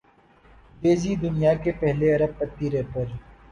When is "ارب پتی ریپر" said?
2.13-3.05